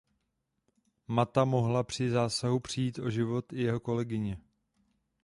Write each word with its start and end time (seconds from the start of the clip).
Mata 1.07 1.45
mohla 1.45 1.83
při 1.83 2.09
zásahu 2.09 2.59
přijít 2.59 2.99
o 2.99 3.09
život 3.09 3.53
i 3.53 3.61
jeho 3.61 3.79
kolegyně. 3.79 4.37